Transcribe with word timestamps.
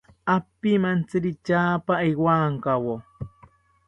Apimantziri 0.35 1.31
tyaapa 1.45 1.93
ewankawo 2.09 2.95